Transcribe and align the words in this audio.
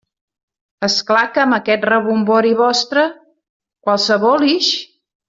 És 0.85 0.93
clar 1.09 1.25
que 1.35 1.43
amb 1.43 1.57
aquest 1.57 1.85
rebombori 1.89 2.55
vostre... 2.63 3.05
qualsevol 3.89 4.47
ix! 4.57 4.73